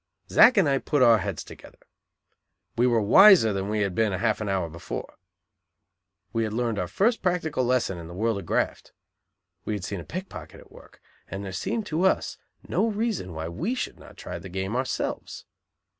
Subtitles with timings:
[0.29, 1.77] Zack and I put our heads together.
[2.75, 5.13] We were "wiser" than we had been half an hour before.
[6.33, 8.93] We had learned our first practical lesson in the world of graft.
[9.63, 13.47] We had seen a pickpocket at work, and there seemed to us no reason why
[13.49, 15.45] we should not try the game ourselves.